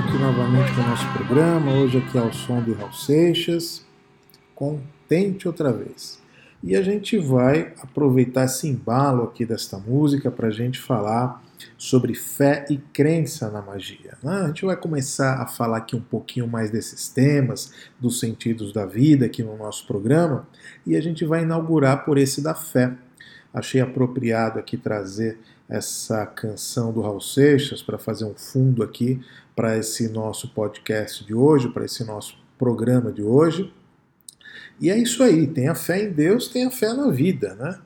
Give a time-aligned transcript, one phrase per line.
[0.00, 1.72] aqui novamente com o nosso programa.
[1.72, 3.84] Hoje aqui ao som de Raul Seixas.
[4.54, 6.18] Contente outra vez.
[6.62, 11.42] E a gente vai aproveitar esse embalo aqui desta música para a gente falar
[11.76, 14.16] sobre fé e crença na magia.
[14.22, 14.40] Né?
[14.40, 17.70] A gente vai começar a falar aqui um pouquinho mais desses temas,
[18.00, 20.48] dos sentidos da vida aqui no nosso programa,
[20.86, 22.94] e a gente vai inaugurar por esse da fé.
[23.52, 29.20] Achei apropriado aqui trazer essa canção do Raul Seixas para fazer um fundo aqui
[29.60, 33.70] para esse nosso podcast de hoje, para esse nosso programa de hoje.
[34.80, 37.78] E é isso aí, tenha fé em Deus, tenha fé na vida, né?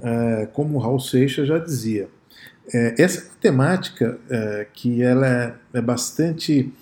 [0.00, 2.08] É, como o Raul Seixas já dizia.
[2.72, 6.72] É, essa temática é, que ela é, é bastante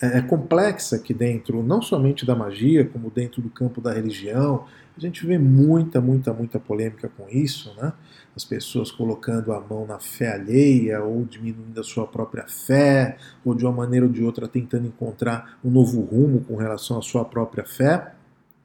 [0.00, 4.64] é, é complexa aqui dentro, não somente da magia, como dentro do campo da religião.
[4.96, 7.92] A gente vê muita, muita, muita polêmica com isso, né?
[8.34, 13.54] As pessoas colocando a mão na fé alheia, ou diminuindo a sua própria fé, ou
[13.54, 17.24] de uma maneira ou de outra tentando encontrar um novo rumo com relação à sua
[17.24, 18.12] própria fé.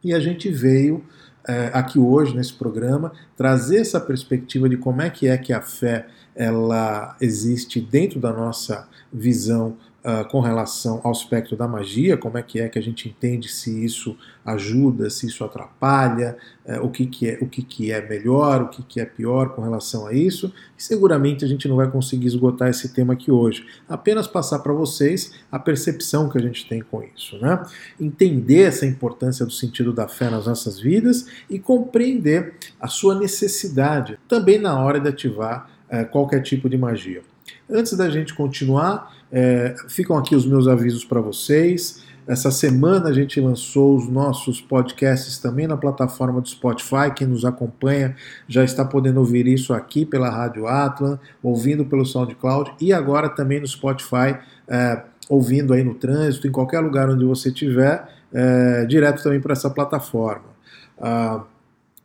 [0.03, 1.03] E a gente veio
[1.47, 5.61] é, aqui hoje, nesse programa, trazer essa perspectiva de como é que é que a
[5.61, 12.37] fé ela existe dentro da nossa visão uh, com relação ao aspecto da magia, como
[12.37, 16.91] é que é que a gente entende se isso ajuda, se isso atrapalha, uh, o,
[16.91, 20.05] que, que, é, o que, que é melhor, o que, que é pior com relação
[20.05, 20.53] a isso.
[20.77, 23.65] E seguramente a gente não vai conseguir esgotar esse tema aqui hoje.
[23.89, 27.39] Apenas passar para vocês a percepção que a gente tem com isso.
[27.39, 27.65] Né?
[27.99, 34.19] Entender essa importância do sentido da fé nas nossas vidas e compreender a sua necessidade
[34.27, 37.21] também na hora de ativar uh, qualquer tipo de magia.
[37.69, 42.03] Antes da gente continuar, é, ficam aqui os meus avisos para vocês.
[42.27, 47.11] Essa semana a gente lançou os nossos podcasts também na plataforma do Spotify.
[47.15, 48.15] Quem nos acompanha
[48.47, 53.59] já está podendo ouvir isso aqui pela Rádio Atlan, ouvindo pelo SoundCloud e agora também
[53.59, 54.37] no Spotify,
[54.67, 59.53] é, ouvindo aí no trânsito, em qualquer lugar onde você estiver, é, direto também para
[59.53, 60.55] essa plataforma.
[60.99, 61.43] Ah,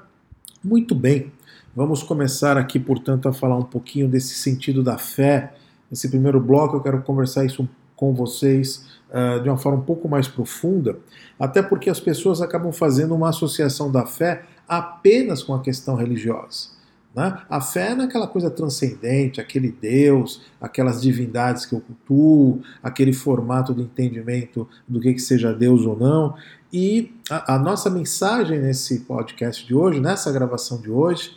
[0.64, 1.32] Muito bem,
[1.76, 5.56] vamos começar aqui, portanto, a falar um pouquinho desse sentido da fé.
[5.90, 10.08] Nesse primeiro bloco, eu quero conversar isso com vocês uh, de uma forma um pouco
[10.08, 11.00] mais profunda,
[11.40, 16.77] até porque as pessoas acabam fazendo uma associação da fé apenas com a questão religiosa.
[17.18, 17.36] Né?
[17.50, 23.74] A fé é naquela coisa transcendente, aquele Deus, aquelas divindades que eu cultuo, aquele formato
[23.74, 26.36] de entendimento do que, que seja Deus ou não.
[26.72, 31.36] E a, a nossa mensagem nesse podcast de hoje, nessa gravação de hoje,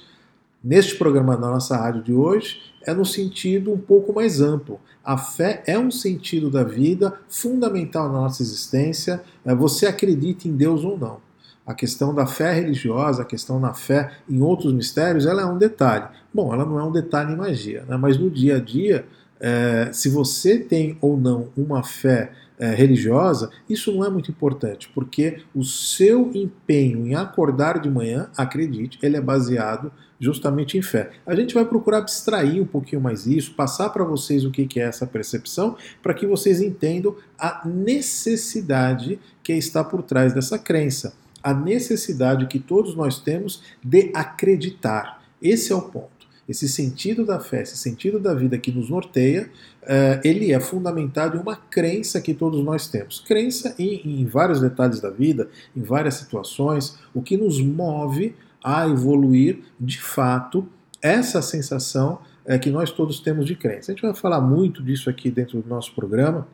[0.62, 4.78] neste programa da nossa rádio de hoje, é no sentido um pouco mais amplo.
[5.02, 9.22] A fé é um sentido da vida fundamental na nossa existência.
[9.46, 11.29] É, você acredita em Deus ou não
[11.70, 15.56] a questão da fé religiosa, a questão da fé em outros mistérios, ela é um
[15.56, 16.04] detalhe.
[16.34, 17.96] Bom, ela não é um detalhe em magia, né?
[17.96, 19.06] mas no dia a dia,
[19.38, 24.90] é, se você tem ou não uma fé é, religiosa, isso não é muito importante,
[24.92, 31.12] porque o seu empenho em acordar de manhã, acredite, ele é baseado justamente em fé.
[31.24, 34.82] A gente vai procurar abstrair um pouquinho mais isso, passar para vocês o que é
[34.82, 41.54] essa percepção, para que vocês entendam a necessidade que está por trás dessa crença a
[41.54, 45.22] necessidade que todos nós temos de acreditar.
[45.40, 46.20] Esse é o ponto.
[46.48, 49.48] Esse sentido da fé, esse sentido da vida que nos norteia,
[49.82, 53.20] uh, ele é fundamentado em uma crença que todos nós temos.
[53.20, 58.88] Crença em, em vários detalhes da vida, em várias situações, o que nos move a
[58.88, 60.68] evoluir de fato
[61.00, 63.92] essa sensação é, que nós todos temos de crença.
[63.92, 66.48] A gente vai falar muito disso aqui dentro do nosso programa.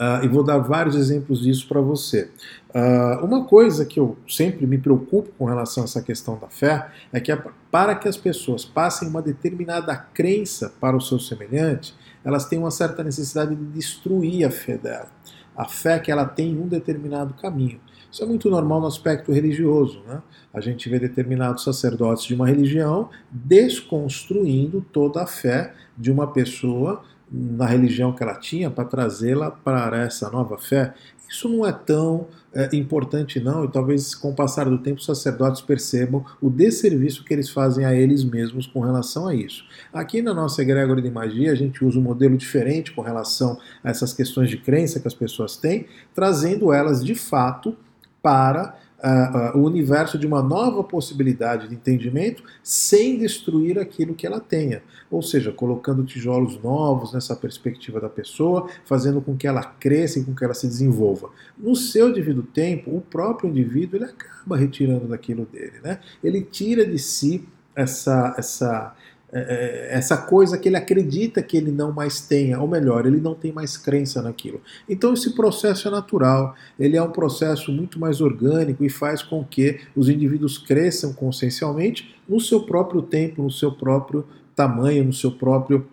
[0.00, 2.30] Uh, e vou dar vários exemplos disso para você.
[2.70, 6.88] Uh, uma coisa que eu sempre me preocupo com relação a essa questão da fé
[7.12, 7.30] é que
[7.70, 11.94] para que as pessoas passem uma determinada crença para o seu semelhante,
[12.24, 15.08] elas têm uma certa necessidade de destruir a fé dela.
[15.54, 17.78] A fé que ela tem em um determinado caminho.
[18.10, 20.02] Isso é muito normal no aspecto religioso.
[20.06, 20.22] Né?
[20.54, 27.04] A gente vê determinados sacerdotes de uma religião desconstruindo toda a fé de uma pessoa
[27.30, 30.94] na religião que ela tinha para trazê-la para essa nova fé.
[31.28, 35.06] Isso não é tão é, importante, não, e talvez com o passar do tempo os
[35.06, 39.64] sacerdotes percebam o desserviço que eles fazem a eles mesmos com relação a isso.
[39.92, 43.90] Aqui na nossa egrégora de magia, a gente usa um modelo diferente com relação a
[43.90, 47.76] essas questões de crença que as pessoas têm, trazendo elas de fato
[48.20, 54.26] para uh, uh, o universo de uma nova possibilidade de entendimento sem destruir aquilo que
[54.26, 54.82] ela tenha.
[55.10, 60.24] Ou seja, colocando tijolos novos nessa perspectiva da pessoa, fazendo com que ela cresça e
[60.24, 61.30] com que ela se desenvolva.
[61.58, 65.80] No seu devido tempo, o próprio indivíduo ele acaba retirando daquilo dele.
[65.82, 65.98] Né?
[66.22, 68.94] Ele tira de si essa, essa,
[69.32, 73.52] essa coisa que ele acredita que ele não mais tenha, ou melhor, ele não tem
[73.52, 74.60] mais crença naquilo.
[74.88, 79.44] Então esse processo é natural, ele é um processo muito mais orgânico e faz com
[79.44, 85.30] que os indivíduos cresçam consciencialmente no seu próprio tempo, no seu próprio tamanho, no seu
[85.30, 85.86] próprio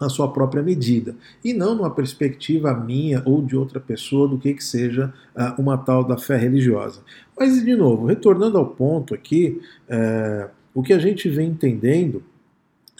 [0.00, 4.54] na sua própria medida, e não numa perspectiva minha ou de outra pessoa do que,
[4.54, 7.00] que seja uh, uma tal da fé religiosa.
[7.36, 12.22] Mas, de novo, retornando ao ponto aqui, uh, o que a gente vem entendendo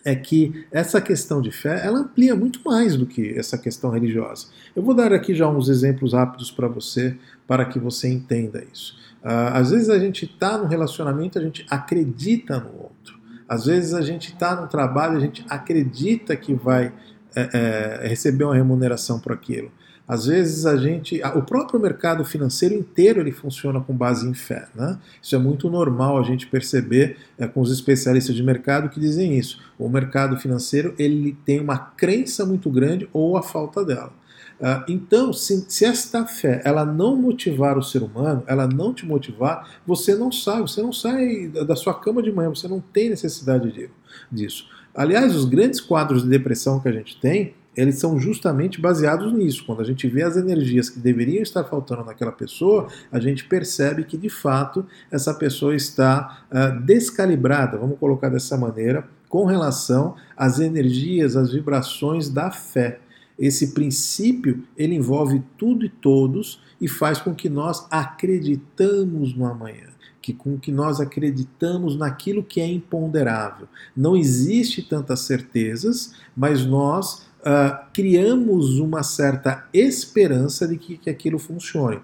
[0.08, 4.46] é que essa questão de fé ela amplia muito mais do que essa questão religiosa.
[4.74, 7.14] Eu vou dar aqui já uns exemplos rápidos para você,
[7.46, 8.96] para que você entenda isso.
[9.22, 13.18] Uh, às vezes a gente está no relacionamento, a gente acredita no outro.
[13.46, 16.90] Às vezes a gente está no trabalho, a gente acredita que vai
[17.36, 19.70] é, é, receber uma remuneração por aquilo.
[20.08, 24.66] Às vezes a gente, o próprio mercado financeiro inteiro ele funciona com base em fé,
[24.74, 24.98] né?
[25.22, 29.38] Isso é muito normal a gente perceber é, com os especialistas de mercado que dizem
[29.38, 29.60] isso.
[29.78, 34.12] O mercado financeiro ele tem uma crença muito grande ou a falta dela.
[34.58, 39.06] Uh, então, se, se, esta fé ela não motivar o ser humano, ela não te
[39.06, 43.10] motivar, você não sai, você não sai da sua cama de manhã, você não tem
[43.10, 43.88] necessidade de,
[44.32, 44.66] disso.
[44.92, 49.64] Aliás, os grandes quadros de depressão que a gente tem, eles são justamente baseados nisso.
[49.64, 54.02] Quando a gente vê as energias que deveriam estar faltando naquela pessoa, a gente percebe
[54.02, 60.58] que de fato essa pessoa está uh, descalibrada, vamos colocar dessa maneira, com relação às
[60.58, 62.98] energias, às vibrações da fé.
[63.38, 69.86] Esse princípio ele envolve tudo e todos e faz com que nós acreditamos no amanhã
[70.20, 73.66] que com que nós acreditamos naquilo que é imponderável.
[73.96, 81.38] Não existe tantas certezas, mas nós uh, criamos uma certa esperança de que, que aquilo
[81.38, 81.98] funcione.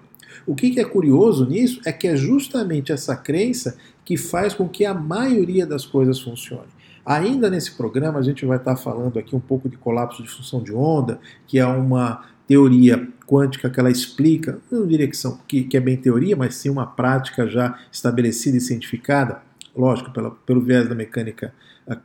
[0.45, 4.67] O que, que é curioso nisso é que é justamente essa crença que faz com
[4.67, 6.67] que a maioria das coisas funcione.
[7.05, 10.61] Ainda nesse programa, a gente vai estar falando aqui um pouco de colapso de função
[10.61, 15.63] de onda, que é uma teoria quântica que ela explica, não diria que, são, que,
[15.63, 19.41] que é bem teoria, mas sim uma prática já estabelecida e cientificada,
[19.75, 21.53] lógico, pela, pelo viés da mecânica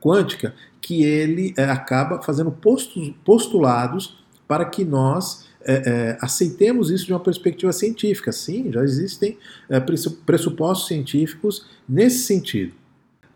[0.01, 7.07] quântica, que ele é, acaba fazendo postos, postulados para que nós é, é, aceitemos isso
[7.07, 8.33] de uma perspectiva científica.
[8.33, 9.39] Sim, já existem
[10.27, 12.75] pressupostos científicos nesse sentido.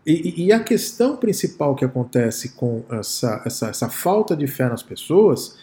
[0.07, 4.83] E, e, a questão principal que acontece com essa, essa, essa falta de fé nas
[4.83, 5.57] pessoas,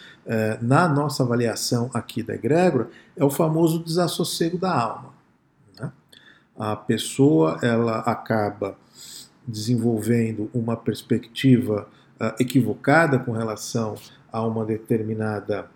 [0.59, 5.10] na nossa avaliação aqui da egrégora, é o famoso desassossego da alma.
[6.63, 8.77] A pessoa ela acaba
[9.47, 11.87] desenvolvendo uma perspectiva
[12.19, 13.95] uh, equivocada com relação
[14.31, 15.67] a uma determinada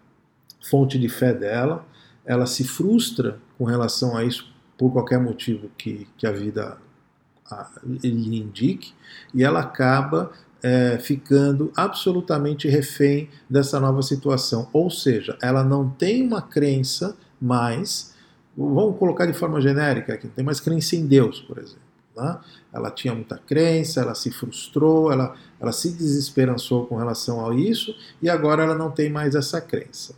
[0.70, 1.84] fonte de fé dela,
[2.24, 6.78] ela se frustra com relação a isso por qualquer motivo que, que a vida
[7.50, 8.94] a, lhe indique,
[9.34, 14.70] e ela acaba é, ficando absolutamente refém dessa nova situação.
[14.72, 18.15] Ou seja, ela não tem uma crença mais,
[18.58, 21.86] vamos colocar de forma genérica aqui, tem mais crença em Deus, por exemplo.
[22.16, 22.38] Né?
[22.74, 27.94] Ela tinha muita crença, ela se frustrou, ela, ela se desesperançou com relação a isso
[28.22, 30.16] e agora ela não tem mais essa crença.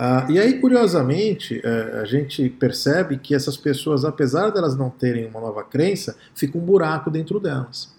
[0.00, 5.26] Ah, e aí, curiosamente, é, a gente percebe que essas pessoas, apesar delas não terem
[5.26, 7.92] uma nova crença, fica um buraco dentro delas.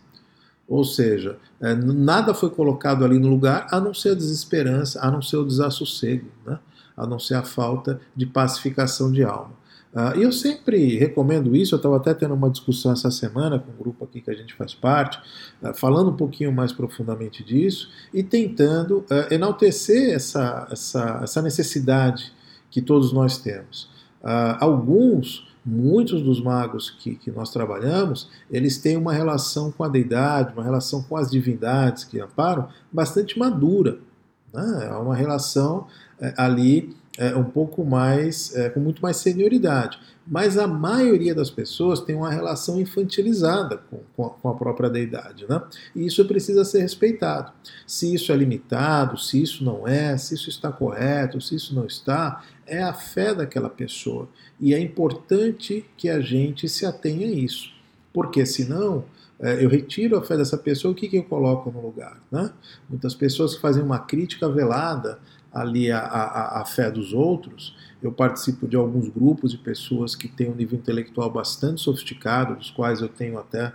[0.66, 5.12] Ou seja, é, nada foi colocado ali no lugar a não ser a desesperança, a
[5.12, 6.58] não ser o desassossego, né?
[6.96, 9.52] a não ser a falta de pacificação de alma.
[9.94, 13.72] Uh, e eu sempre recomendo isso, eu estava até tendo uma discussão essa semana com
[13.72, 15.20] um grupo aqui que a gente faz parte,
[15.64, 22.32] uh, falando um pouquinho mais profundamente disso e tentando uh, enaltecer essa, essa, essa necessidade
[22.70, 23.90] que todos nós temos.
[24.60, 30.54] alguns, muitos dos magos que, que nós trabalhamos, eles têm uma relação com a deidade,
[30.54, 33.98] uma relação com as divindades que amparam bastante madura.
[34.54, 34.88] Né?
[34.88, 35.88] É uma relação
[36.20, 40.00] é, ali é, um pouco mais, é, com muito mais senioridade.
[40.26, 44.90] Mas a maioria das pessoas tem uma relação infantilizada com, com, a, com a própria
[44.90, 45.46] deidade.
[45.50, 45.62] Né?
[45.94, 47.52] E isso precisa ser respeitado.
[47.86, 51.86] Se isso é limitado, se isso não é, se isso está correto, se isso não
[51.86, 54.30] está, é a fé daquela pessoa.
[54.58, 57.70] E é importante que a gente se atenha a isso.
[58.14, 59.04] Porque senão
[59.42, 62.22] é, eu retiro a fé dessa pessoa, o que, que eu coloco no lugar?
[62.32, 62.50] Né?
[62.90, 65.20] Muitas pessoas que fazem uma crítica velada
[65.52, 67.76] ali a, a, a, fé dos outros.
[68.02, 72.70] Eu participo de alguns grupos de pessoas que têm um nível intelectual bastante sofisticado, dos
[72.72, 73.74] quais eu tenho até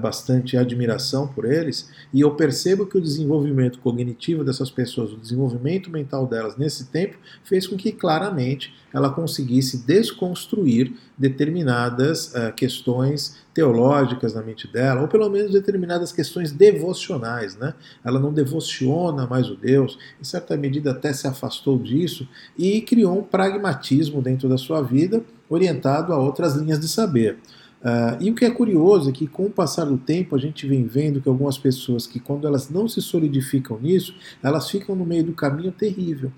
[0.00, 5.88] bastante admiração por eles, e eu percebo que o desenvolvimento cognitivo dessas pessoas, o desenvolvimento
[5.88, 14.34] mental delas nesse tempo, fez com que claramente ela conseguisse desconstruir determinadas uh, questões teológicas
[14.34, 17.56] na mente dela, ou pelo menos determinadas questões devocionais.
[17.56, 17.74] Né?
[18.04, 23.18] Ela não devociona mais o Deus, em certa medida até se afastou disso e criou
[23.18, 27.38] um pragmatismo dentro da sua vida orientado a outras linhas de saber.
[27.80, 30.66] Uh, e o que é curioso é que, com o passar do tempo, a gente
[30.66, 35.06] vem vendo que algumas pessoas que, quando elas não se solidificam nisso, elas ficam no
[35.06, 36.32] meio do caminho terrível.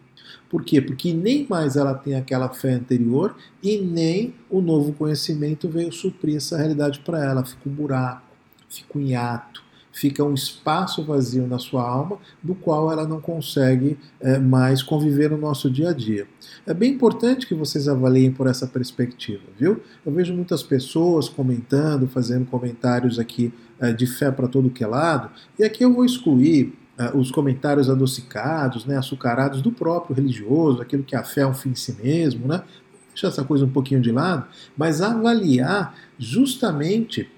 [0.49, 0.81] Por quê?
[0.81, 6.37] Porque nem mais ela tem aquela fé anterior e nem o novo conhecimento veio suprir
[6.37, 7.45] essa realidade para ela.
[7.45, 8.23] Fica um buraco,
[8.69, 9.70] fica um hiato
[10.01, 15.31] fica um espaço vazio na sua alma, do qual ela não consegue é, mais conviver
[15.31, 16.27] no nosso dia a dia.
[16.67, 19.83] É bem importante que vocês avaliem por essa perspectiva, viu?
[20.05, 24.87] Eu vejo muitas pessoas comentando, fazendo comentários aqui é, de fé para todo que é
[24.87, 25.29] lado,
[25.59, 31.03] e aqui eu vou excluir é, os comentários adocicados, né, açucarados do próprio religioso, aquilo
[31.03, 32.63] que a fé é um fim em si mesmo, né?
[33.11, 34.47] Deixar essa coisa um pouquinho de lado,
[34.79, 37.29] mas avaliar justamente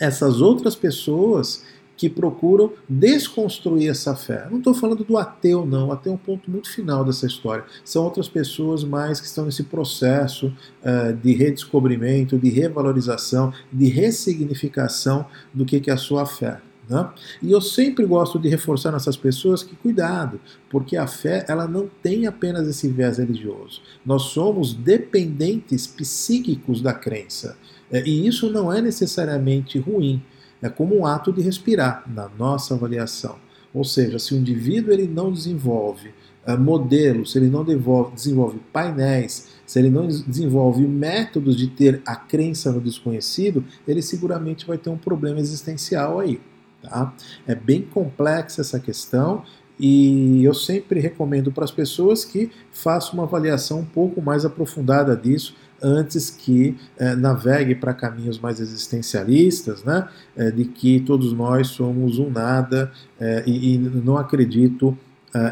[0.00, 1.64] essas outras pessoas
[1.96, 4.46] que procuram desconstruir essa fé.
[4.50, 5.88] Não estou falando do ateu, não.
[5.88, 7.64] O ateu é um ponto muito final dessa história.
[7.84, 15.26] São outras pessoas mais que estão nesse processo uh, de redescobrimento, de revalorização, de ressignificação
[15.52, 16.60] do que, que é a sua fé.
[16.88, 17.08] Né?
[17.42, 21.88] E eu sempre gosto de reforçar nessas pessoas que cuidado, porque a fé ela não
[22.02, 23.80] tem apenas esse viés religioso.
[24.04, 27.56] Nós somos dependentes psíquicos da crença.
[27.90, 30.22] É, e isso não é necessariamente ruim.
[30.64, 33.36] É como um ato de respirar, na nossa avaliação.
[33.74, 36.14] Ou seja, se o indivíduo ele não desenvolve
[36.48, 42.00] uh, modelos, se ele não desenvolve, desenvolve painéis, se ele não desenvolve métodos de ter
[42.06, 46.40] a crença no desconhecido, ele seguramente vai ter um problema existencial aí.
[46.82, 47.12] Tá?
[47.46, 49.42] É bem complexa essa questão
[49.78, 55.14] e eu sempre recomendo para as pessoas que façam uma avaliação um pouco mais aprofundada
[55.14, 61.68] disso antes que eh, navegue para caminhos mais existencialistas, né, eh, de que todos nós
[61.68, 64.96] somos um nada eh, e, e, não acredito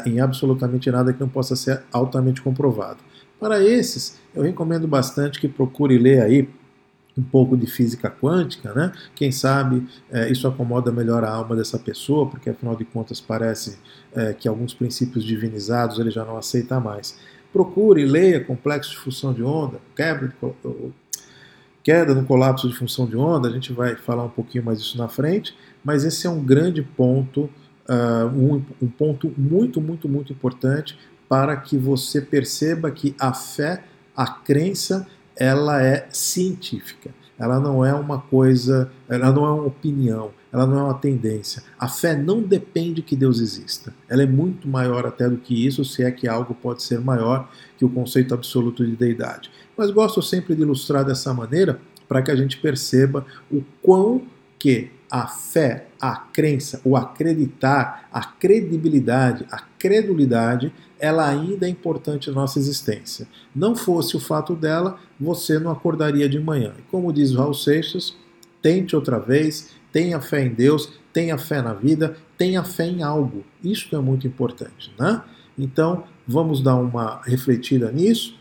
[0.05, 2.99] em absolutamente nada que não possa ser altamente comprovado.
[3.37, 6.47] Para esses, eu recomendo bastante que procure ler aí
[7.17, 8.91] um pouco de física quântica, né?
[9.15, 13.77] Quem sabe é, isso acomoda melhor a alma dessa pessoa, porque afinal de contas parece
[14.15, 17.19] é, que alguns princípios divinizados ele já não aceita mais.
[17.53, 20.33] Procure, leia Complexo de Função de Onda, quebra
[21.83, 24.97] queda no colapso de função de onda, a gente vai falar um pouquinho mais disso
[24.97, 27.49] na frente, mas esse é um grande ponto,
[28.33, 33.83] um, um ponto muito, muito, muito importante para que você perceba que a fé,
[34.15, 35.05] a crença,
[35.35, 37.11] ela é científica.
[37.37, 41.63] Ela não é uma coisa, ela não é uma opinião, ela não é uma tendência.
[41.79, 43.93] A fé não depende que Deus exista.
[44.07, 47.49] Ela é muito maior até do que isso, se é que algo pode ser maior
[47.77, 49.49] que o conceito absoluto de deidade.
[49.75, 54.21] Mas gosto sempre de ilustrar dessa maneira para que a gente perceba o quão
[54.59, 62.29] que a fé, a crença, o acreditar, a credibilidade, a credulidade, ela ainda é importante
[62.29, 63.27] na nossa existência.
[63.55, 66.73] Não fosse o fato dela, você não acordaria de manhã.
[66.89, 68.15] Como diz Raul Seixas,
[68.59, 73.43] tente outra vez, tenha fé em Deus, tenha fé na vida, tenha fé em algo.
[73.63, 75.21] Isso é muito importante, né?
[75.55, 78.35] Então, vamos dar uma refletida nisso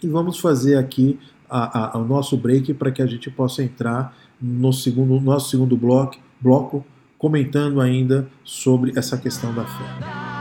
[0.00, 1.18] e vamos fazer aqui
[1.50, 5.74] a, a, o nosso break para que a gente possa entrar no segundo, nosso segundo
[5.76, 6.84] bloco, bloco,
[7.16, 10.33] comentando ainda sobre essa questão da fé.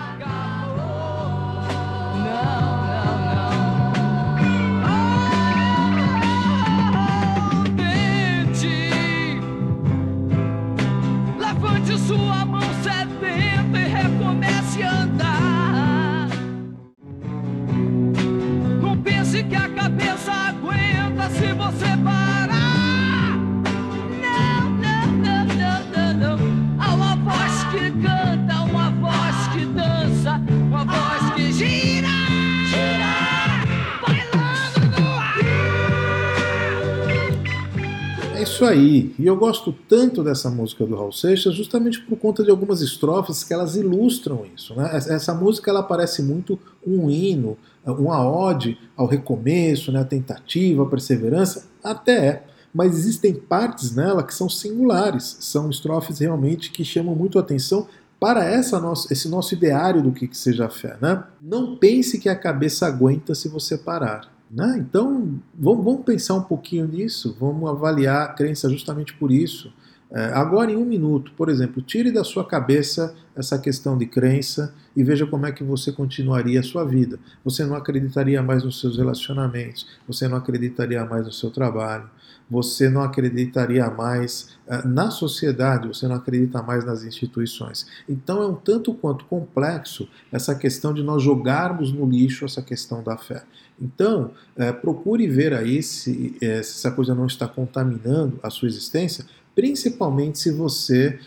[38.54, 39.16] Isso aí.
[39.18, 43.44] E eu gosto tanto dessa música do Raul Seixas justamente por conta de algumas estrofes
[43.44, 44.76] que elas ilustram isso.
[44.76, 44.90] Né?
[44.94, 50.02] Essa música ela parece muito um hino, uma ode ao recomeço, né?
[50.02, 52.44] a tentativa, a perseverança, até é.
[52.74, 57.88] Mas existem partes nela que são singulares, são estrofes realmente que chamam muito a atenção
[58.20, 58.82] para essa
[59.12, 60.98] esse nosso ideário do que, que seja a fé.
[61.02, 61.24] Né?
[61.42, 64.33] Não pense que a cabeça aguenta se você parar.
[64.54, 64.78] Né?
[64.78, 69.74] Então, vamos, vamos, pensar um pouquinho nisso, vamos avaliar a crença justamente por isso.
[70.12, 74.72] É, agora, em um minuto, por exemplo, tire da sua cabeça essa questão de crença
[74.96, 77.20] e veja como é que você continuaria a sua vida.
[77.44, 82.08] Você não acreditaria mais nos seus relacionamentos, você não acreditaria mais no seu trabalho,
[82.48, 87.88] você não acreditaria mais uh, na sociedade, você não acredita mais nas instituições.
[88.08, 93.02] Então é um tanto quanto complexo essa questão de nós jogarmos no lixo essa questão
[93.02, 93.44] da fé.
[93.80, 98.68] Então, uh, procure ver aí se, uh, se essa coisa não está contaminando a sua
[98.68, 99.26] existência,
[99.56, 101.20] principalmente se você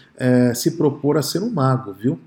[0.53, 2.19] se propor a ser um mago, viu?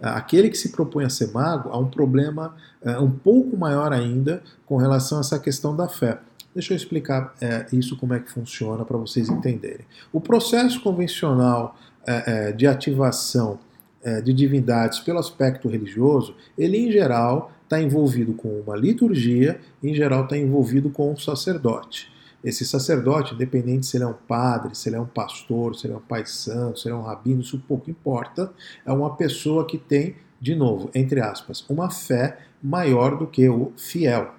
[0.00, 2.56] Aquele que se propõe a ser mago há um problema
[2.98, 6.18] um pouco maior ainda com relação a essa questão da fé.
[6.54, 9.86] Deixa eu explicar é, isso como é que funciona para vocês entenderem.
[10.12, 11.76] O processo convencional
[12.06, 13.58] é, é, de ativação
[14.02, 19.94] é, de divindades pelo aspecto religioso, ele em geral está envolvido com uma liturgia, em
[19.94, 22.12] geral está envolvido com um sacerdote.
[22.44, 25.94] Esse sacerdote, independente se ele é um padre, se ele é um pastor, se ele
[25.94, 28.52] é um pai santo, se ele é um rabino, isso pouco importa,
[28.84, 33.72] é uma pessoa que tem, de novo, entre aspas, uma fé maior do que o
[33.76, 34.34] fiel.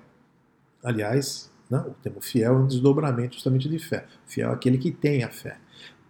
[0.84, 1.84] Aliás, né?
[1.88, 4.06] O termo fiel é um desdobramento justamente de fé.
[4.28, 5.58] Fiel é aquele que tem a fé.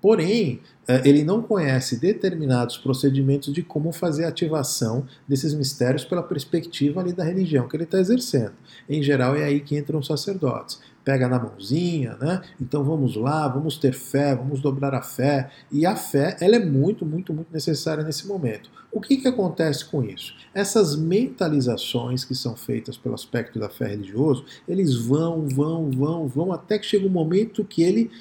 [0.03, 6.21] Porém, eh, ele não conhece determinados procedimentos de como fazer a ativação desses mistérios pela
[6.21, 8.51] perspectiva ali da religião que ele está exercendo.
[8.89, 10.81] Em geral, é aí que entram os sacerdotes.
[11.05, 12.41] Pega na mãozinha, né?
[12.59, 15.49] Então vamos lá, vamos ter fé, vamos dobrar a fé.
[15.71, 18.69] E a fé, ela é muito, muito, muito necessária nesse momento.
[18.91, 20.35] O que, que acontece com isso?
[20.53, 26.51] Essas mentalizações que são feitas pelo aspecto da fé religioso, eles vão, vão, vão, vão,
[26.51, 28.11] até que chega um momento que ele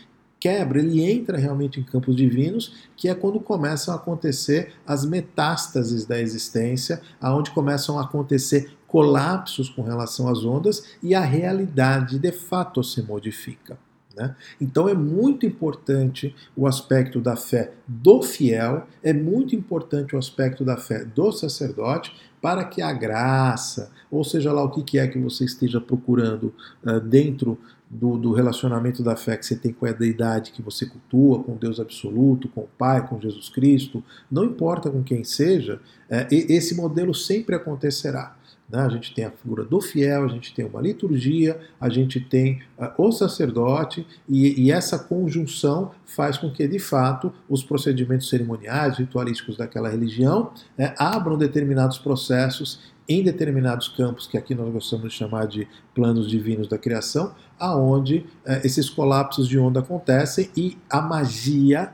[0.42, 6.04] quebra, ele entra realmente em campos divinos, que é quando começam a acontecer as metástases
[6.04, 12.32] da existência, aonde começam a acontecer colapsos com relação às ondas e a realidade de
[12.32, 13.78] fato se modifica.
[14.16, 14.34] Né?
[14.60, 20.64] Então é muito importante o aspecto da fé do fiel, é muito importante o aspecto
[20.64, 25.20] da fé do sacerdote, para que a graça, ou seja lá o que é que
[25.20, 26.52] você esteja procurando
[26.84, 27.56] uh, dentro
[27.92, 31.54] do, do, relacionamento da fé que você tem com a deidade que você cultua, com
[31.56, 35.78] Deus absoluto, com o Pai, com Jesus Cristo, não importa com quem seja,
[36.08, 38.34] é, esse modelo sempre acontecerá.
[38.72, 38.80] Né?
[38.80, 42.62] A gente tem a figura do fiel, a gente tem uma liturgia, a gente tem
[42.78, 48.96] uh, o sacerdote, e, e, essa conjunção faz com que, de fato, os procedimentos cerimoniais,
[48.96, 55.16] ritualísticos daquela religião é, abram determinados processos em determinados campos, que aqui nós gostamos de
[55.16, 61.00] chamar de planos divinos da criação, aonde eh, esses colapsos de onda acontecem e a
[61.00, 61.92] magia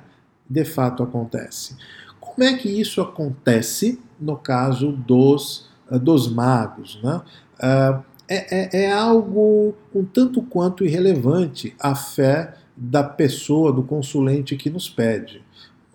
[0.49, 1.77] de fato acontece.
[2.21, 7.01] Como é que isso acontece no caso dos, uh, dos magos?
[7.03, 7.21] Né?
[7.59, 14.57] Uh, é, é, é algo um tanto quanto irrelevante a fé da pessoa, do consulente
[14.57, 15.43] que nos pede.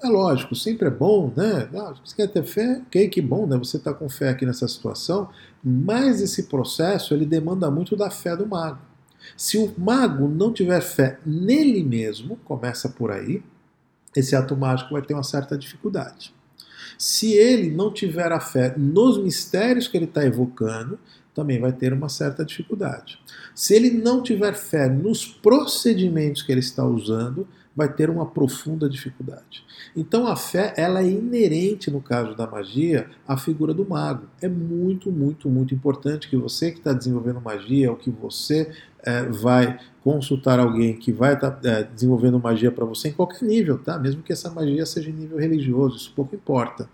[0.04, 1.70] É lógico, sempre é bom, né?
[1.74, 2.82] Ah, você quer ter fé?
[2.86, 3.58] Ok, que bom, né?
[3.58, 5.30] Você está com fé aqui nessa situação,
[5.64, 8.80] mas esse processo ele demanda muito da fé do mago.
[9.38, 13.42] Se o mago não tiver fé nele mesmo, começa por aí,
[14.14, 16.34] esse ato mágico vai ter uma certa dificuldade.
[16.98, 21.00] Se ele não tiver a fé nos mistérios que ele está evocando,
[21.34, 23.18] também vai ter uma certa dificuldade.
[23.56, 28.88] Se ele não tiver fé nos procedimentos que ele está usando, vai ter uma profunda
[28.88, 29.66] dificuldade.
[29.96, 34.28] Então a fé ela é inerente no caso da magia à figura do mago.
[34.42, 38.72] É muito, muito, muito importante que você que está desenvolvendo magia ou que você
[39.04, 43.44] é, vai consultar alguém que vai estar tá, é, desenvolvendo magia para você em qualquer
[43.44, 43.98] nível, tá?
[43.98, 46.88] Mesmo que essa magia seja em nível religioso, isso pouco importa.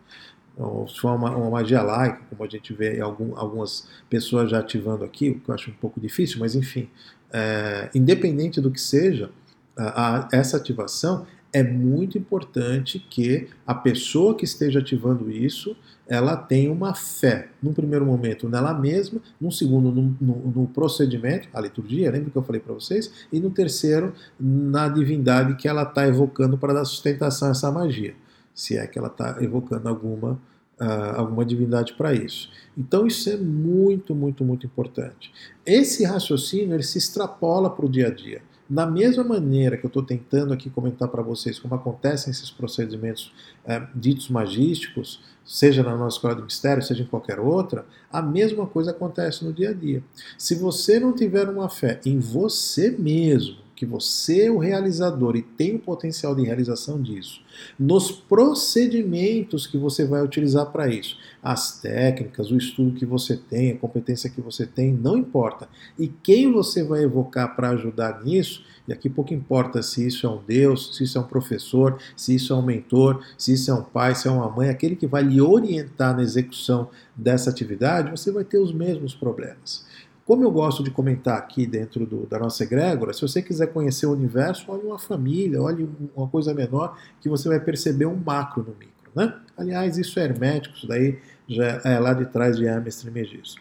[0.57, 4.59] Ou se for uma, uma, magia laica, como a gente vê algum, algumas pessoas já
[4.59, 6.89] ativando aqui, o que eu acho um pouco difícil, mas enfim,
[7.31, 9.31] é, independente do que seja,
[9.79, 15.75] a, essa ativação, é muito importante que a pessoa que esteja ativando isso,
[16.07, 21.47] ela tenha uma fé, num primeiro momento nela mesma, num segundo no, no, no procedimento,
[21.53, 23.11] a liturgia, lembra que eu falei para vocês?
[23.31, 28.15] E no terceiro, na divindade que ela está evocando para dar sustentação a essa magia,
[28.53, 30.39] se é que ela está evocando alguma
[30.79, 32.49] uh, alguma divindade para isso.
[32.77, 35.31] Então isso é muito, muito, muito importante.
[35.65, 38.41] Esse raciocínio ele se extrapola para o dia a dia.
[38.69, 43.33] Da mesma maneira que eu estou tentando aqui comentar para vocês como acontecem esses procedimentos
[43.65, 48.67] é, ditos magísticos, seja na nossa escola de mistério, seja em qualquer outra, a mesma
[48.67, 50.03] coisa acontece no dia a dia.
[50.37, 55.41] Se você não tiver uma fé em você mesmo, que você é o realizador e
[55.41, 57.39] tem o potencial de realização disso,
[57.79, 63.71] nos procedimentos que você vai utilizar para isso, as técnicas, o estudo que você tem,
[63.71, 65.69] a competência que você tem, não importa.
[65.97, 70.29] E quem você vai evocar para ajudar nisso, e aqui pouco importa se isso é
[70.29, 73.73] um Deus, se isso é um professor, se isso é um mentor, se isso é
[73.73, 78.11] um pai, se é uma mãe, aquele que vai lhe orientar na execução dessa atividade,
[78.11, 79.87] você vai ter os mesmos problemas.
[80.29, 84.05] Como eu gosto de comentar aqui dentro do, da nossa egrégora, se você quiser conhecer
[84.05, 88.61] o universo, olhe uma família, olhe uma coisa menor, que você vai perceber um macro
[88.61, 89.11] no micro.
[89.15, 89.33] Né?
[89.57, 93.59] Aliás, isso é hermético, isso daí já é lá de trás de Hermes Trismegisto.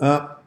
[0.00, 0.38] Ah,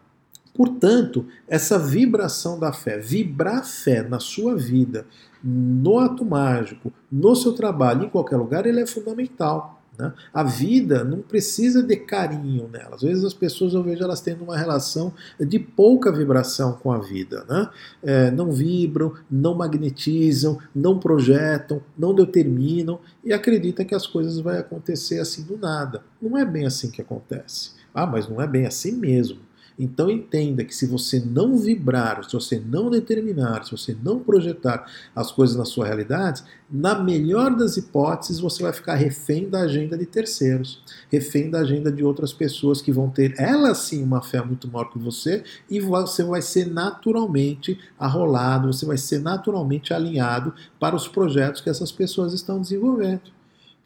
[0.52, 5.06] portanto, essa vibração da fé, vibrar fé na sua vida,
[5.44, 9.80] no ato mágico, no seu trabalho, em qualquer lugar, ele é fundamental.
[9.98, 10.14] Né?
[10.34, 12.96] A vida não precisa de carinho nela.
[12.96, 16.98] Às vezes as pessoas eu vejo elas tendo uma relação de pouca vibração com a
[16.98, 17.46] vida.
[17.50, 17.70] Né?
[18.04, 24.54] É, não vibram, não magnetizam, não projetam, não determinam e acreditam que as coisas vão
[24.54, 26.04] acontecer assim do nada.
[26.22, 27.72] Não é bem assim que acontece.
[27.94, 29.40] Ah, mas não é bem assim mesmo.
[29.84, 34.86] Então entenda que se você não vibrar, se você não determinar, se você não projetar
[35.16, 39.98] as coisas na sua realidade, na melhor das hipóteses você vai ficar refém da agenda
[39.98, 44.40] de terceiros, refém da agenda de outras pessoas que vão ter, elas sim, uma fé
[44.46, 50.54] muito maior que você e você vai ser naturalmente arrolado, você vai ser naturalmente alinhado
[50.80, 53.41] para os projetos que essas pessoas estão desenvolvendo.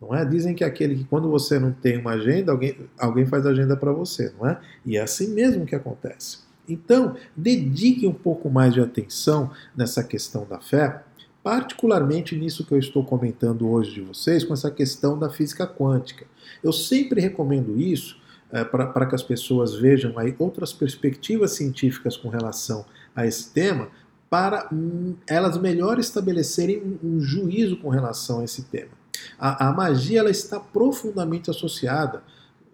[0.08, 0.24] Não é?
[0.24, 3.92] Dizem que aquele que quando você não tem uma agenda, alguém, alguém faz agenda para
[3.92, 4.60] você, não é?
[4.86, 6.40] E é assim mesmo que acontece.
[6.68, 11.04] Então, dedique um pouco mais de atenção nessa questão da fé,
[11.44, 16.26] particularmente nisso que eu estou comentando hoje de vocês, com essa questão da física quântica.
[16.64, 18.20] Eu sempre recomendo isso
[18.52, 23.90] é, para que as pessoas vejam aí outras perspectivas científicas com relação a esse tema,
[24.30, 28.92] para hum, elas melhor estabelecerem um, um juízo com relação a esse tema.
[29.40, 32.24] A, a magia ela está profundamente associada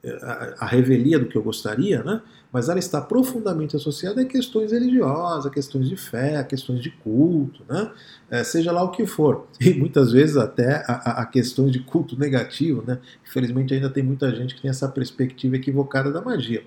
[0.04, 2.22] eh, a, revelia do que eu gostaria, né?
[2.52, 6.90] mas ela está profundamente associada a questões religiosas, a questões de fé, a questões de
[6.90, 7.92] culto, né?
[8.30, 9.48] É, seja lá o que for.
[9.60, 12.84] E muitas vezes até a, a, questões de culto negativo.
[12.86, 12.98] Né?
[13.24, 16.64] Infelizmente ainda tem muita gente que tem essa perspectiva equivocada da magia.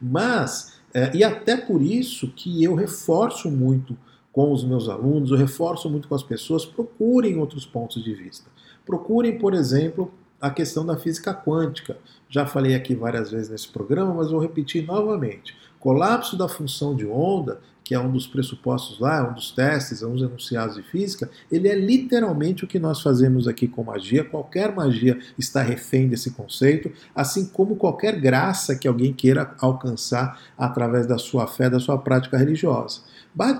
[0.00, 3.96] Mas, é, e até por isso que eu reforço muito
[4.32, 8.48] com os meus alunos, eu reforço muito com as pessoas, procurem outros pontos de vista.
[8.88, 11.98] Procurem, por exemplo, a questão da física quântica.
[12.26, 15.54] Já falei aqui várias vezes nesse programa, mas vou repetir novamente.
[15.78, 20.14] Colapso da função de onda, que é um dos pressupostos lá, um dos testes, um
[20.14, 24.24] dos enunciados de física, ele é literalmente o que nós fazemos aqui com magia.
[24.24, 31.06] Qualquer magia está refém desse conceito, assim como qualquer graça que alguém queira alcançar através
[31.06, 33.02] da sua fé, da sua prática religiosa.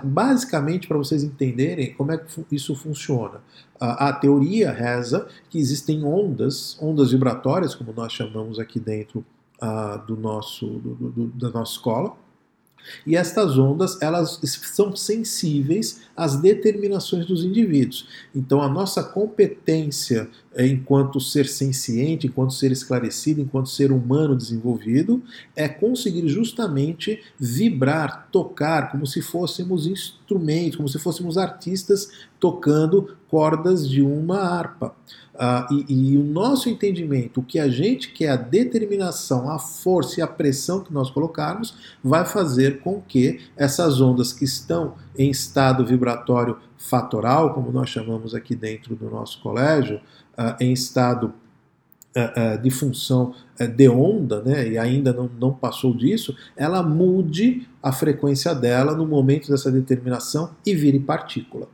[0.03, 3.41] Basicamente, para vocês entenderem como é que isso funciona,
[3.79, 9.25] a, teoria reza que existem ondas, ondas vibratórias, como nós chamamos aqui dentro
[9.63, 12.17] uh, do nosso, do, do, da nossa escola,
[13.07, 18.09] e estas ondas, elas são sensíveis às determinações dos indivíduos.
[18.35, 20.29] Então, a nossa competência
[20.67, 25.23] enquanto ser senciente, enquanto ser esclarecido, enquanto ser humano desenvolvido,
[25.55, 33.89] é conseguir justamente vibrar, tocar, como se fôssemos instrumentos, como se fôssemos artistas tocando cordas
[33.89, 34.95] de uma harpa.
[35.39, 40.19] Uh, e, e, o nosso entendimento, o que a gente quer, a determinação, a força
[40.19, 45.31] e a pressão que nós colocarmos, vai fazer com que essas ondas que estão em
[45.31, 50.01] estado vibratório fatoral, como nós chamamos aqui dentro do nosso colégio,
[50.61, 51.33] em estado
[52.17, 53.35] uh, de função
[53.77, 59.07] de onda, né, e ainda não, não passou disso, ela mude a frequência dela no
[59.07, 61.69] momento dessa determinação e vire partícula.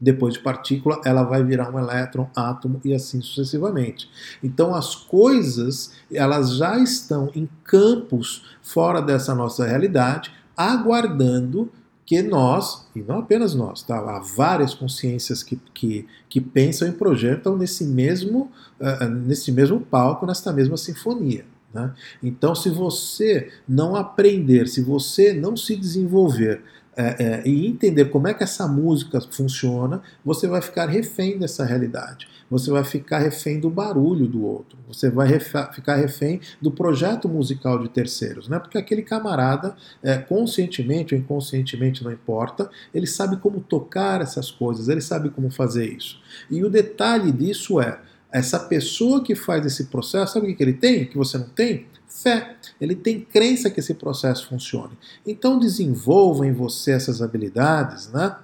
[0.00, 4.08] Depois de partícula, ela vai virar um elétron, átomo e assim sucessivamente.
[4.42, 11.68] Então as coisas, elas já estão em campos fora dessa nossa realidade, aguardando
[12.08, 13.98] que nós, e não apenas nós, tá?
[13.98, 20.24] há várias consciências que, que, que pensam e projetam nesse mesmo, uh, nesse mesmo palco,
[20.24, 21.44] nesta mesma sinfonia.
[21.72, 21.92] Né?
[22.22, 26.62] Então, se você não aprender, se você não se desenvolver
[26.96, 31.64] é, é, e entender como é que essa música funciona, você vai ficar refém dessa
[31.64, 32.26] realidade.
[32.50, 34.76] Você vai ficar refém do barulho do outro.
[34.88, 38.58] Você vai ficar refém do projeto musical de terceiros, né?
[38.58, 44.88] Porque aquele camarada, é, conscientemente ou inconscientemente, não importa, ele sabe como tocar essas coisas,
[44.88, 46.20] ele sabe como fazer isso.
[46.50, 50.74] E o detalhe disso é essa pessoa que faz esse processo, sabe o que ele
[50.74, 51.06] tem?
[51.06, 51.86] Que você não tem?
[52.06, 52.56] Fé.
[52.80, 54.96] Ele tem crença que esse processo funcione.
[55.26, 58.36] Então desenvolva em você essas habilidades, né?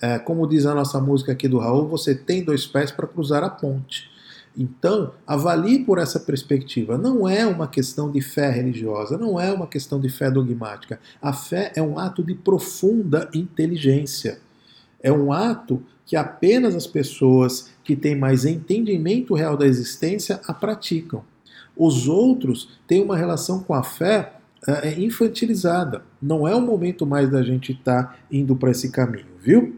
[0.00, 3.44] É, como diz a nossa música aqui do Raul, você tem dois pés para cruzar
[3.44, 4.10] a ponte.
[4.56, 6.98] Então, avalie por essa perspectiva.
[6.98, 10.98] Não é uma questão de fé religiosa, não é uma questão de fé dogmática.
[11.22, 14.40] A fé é um ato de profunda inteligência.
[15.02, 20.52] É um ato que apenas as pessoas que têm mais entendimento real da existência a
[20.52, 21.22] praticam.
[21.76, 24.32] Os outros têm uma relação com a fé
[24.66, 26.02] é, infantilizada.
[26.20, 29.76] Não é o momento mais da gente estar tá indo para esse caminho, viu?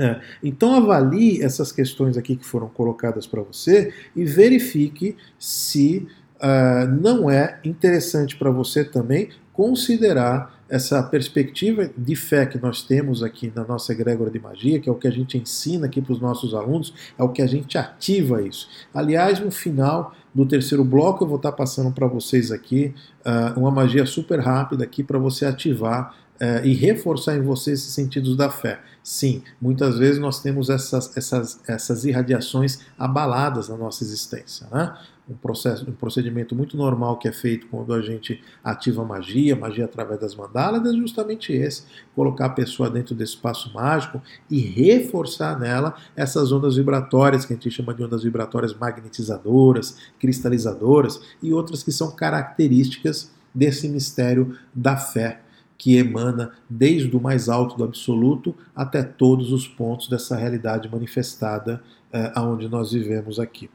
[0.00, 0.18] É.
[0.42, 7.28] Então avalie essas questões aqui que foram colocadas para você e verifique se uh, não
[7.28, 13.64] é interessante para você também considerar essa perspectiva de fé que nós temos aqui na
[13.64, 16.54] nossa egrégora de magia, que é o que a gente ensina aqui para os nossos
[16.54, 18.68] alunos, é o que a gente ativa isso.
[18.92, 23.70] Aliás, no final do terceiro bloco, eu vou estar passando para vocês aqui uh, uma
[23.70, 28.50] magia super rápida aqui para você ativar uh, e reforçar em você esses sentidos da
[28.50, 28.80] fé.
[29.02, 34.66] Sim, muitas vezes nós temos essas, essas, essas irradiações abaladas na nossa existência.
[34.70, 34.94] Né?
[35.28, 39.84] Um, processo, um procedimento muito normal que é feito quando a gente ativa magia, magia
[39.84, 45.58] através das mandalas, é justamente esse: colocar a pessoa dentro desse espaço mágico e reforçar
[45.58, 51.82] nela essas ondas vibratórias, que a gente chama de ondas vibratórias magnetizadoras, cristalizadoras e outras
[51.82, 55.42] que são características desse mistério da fé
[55.78, 61.80] que emana desde o mais alto do absoluto até todos os pontos dessa realidade manifestada
[62.12, 63.70] é, aonde nós vivemos aqui.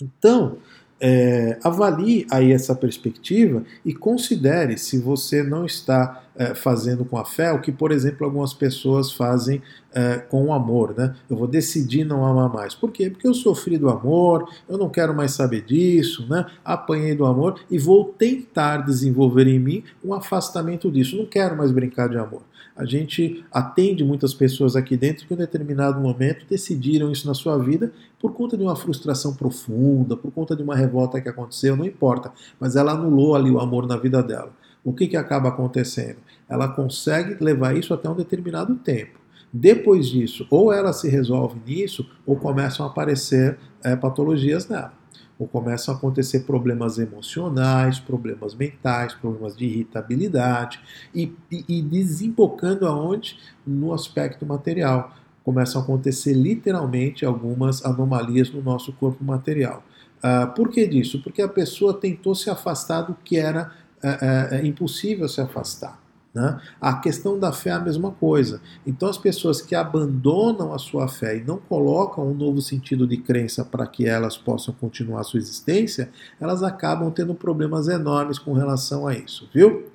[0.00, 0.58] Então,
[0.98, 7.24] é, avalie aí essa perspectiva e considere se você não está é, fazendo com a
[7.24, 9.62] fé o que, por exemplo, algumas pessoas fazem
[9.94, 10.94] é, com o amor.
[10.96, 11.14] Né?
[11.28, 12.74] Eu vou decidir não amar mais.
[12.74, 13.10] Por quê?
[13.10, 16.46] Porque eu sofri do amor, eu não quero mais saber disso, né?
[16.64, 21.16] apanhei do amor e vou tentar desenvolver em mim um afastamento disso.
[21.16, 22.42] Não quero mais brincar de amor.
[22.76, 27.32] A gente atende muitas pessoas aqui dentro que em um determinado momento decidiram isso na
[27.32, 31.74] sua vida por conta de uma frustração profunda, por conta de uma revolta que aconteceu,
[31.74, 34.52] não importa, mas ela anulou ali o amor na vida dela.
[34.84, 36.18] O que, que acaba acontecendo?
[36.48, 39.18] Ela consegue levar isso até um determinado tempo.
[39.52, 44.92] Depois disso, ou ela se resolve nisso, ou começam a aparecer é, patologias nela
[45.38, 50.80] ou começam a acontecer problemas emocionais, problemas mentais, problemas de irritabilidade
[51.14, 53.38] e, e, e desembocando aonde?
[53.66, 55.14] No aspecto material.
[55.44, 59.84] Começam a acontecer literalmente algumas anomalias no nosso corpo material.
[60.18, 61.22] Uh, por que disso?
[61.22, 63.72] Porque a pessoa tentou se afastar do que era
[64.02, 66.05] uh, uh, impossível se afastar.
[66.36, 66.60] Né?
[66.78, 68.60] A questão da fé é a mesma coisa.
[68.86, 73.16] Então, as pessoas que abandonam a sua fé e não colocam um novo sentido de
[73.16, 79.06] crença para que elas possam continuar sua existência, elas acabam tendo problemas enormes com relação
[79.06, 79.86] a isso, viu?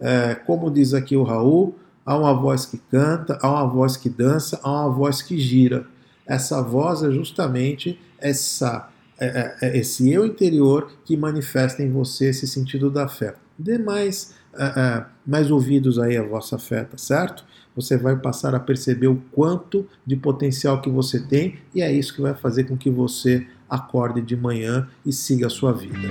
[0.00, 4.08] É, como diz aqui o Raul, há uma voz que canta, há uma voz que
[4.08, 5.86] dança, há uma voz que gira.
[6.26, 12.30] Essa voz é justamente essa, é, é, é esse eu interior que manifesta em você
[12.30, 13.36] esse sentido da fé.
[13.56, 17.44] Demais uh, mais ouvidos aí a vossa fé, tá certo?
[17.74, 22.14] Você vai passar a perceber o quanto de potencial que você tem e é isso
[22.14, 26.08] que vai fazer com que você acorde de manhã e siga a sua vida.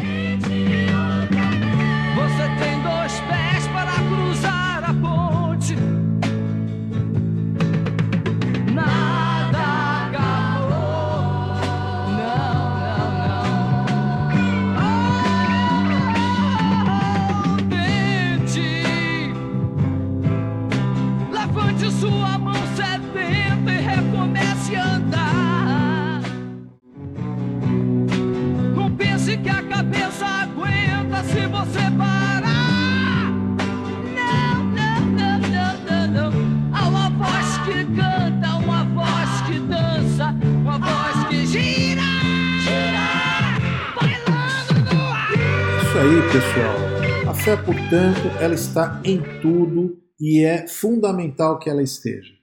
[47.93, 52.33] Portanto, ela está em tudo e é fundamental que ela esteja.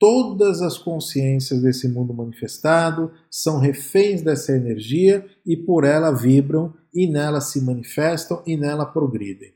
[0.00, 7.06] Todas as consciências desse mundo manifestado são reféns dessa energia e por ela vibram e
[7.06, 9.52] nela se manifestam e nela progridem.